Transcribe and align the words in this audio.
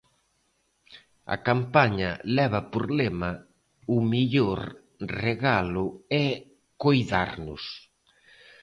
A 1.35 1.37
campaña 1.47 2.11
leva 2.37 2.61
por 2.71 2.85
lema 2.99 3.31
"O 3.95 3.97
mellor 4.11 4.59
regalo 5.25 5.85
é 6.25 6.27
coidarnos". 6.83 7.63